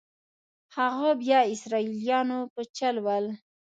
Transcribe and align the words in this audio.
هغه 0.77 1.09
بیا 1.23 1.39
اسرائیلیانو 1.53 2.39
په 2.53 2.61
چل 2.77 2.95
ول. 3.05 3.25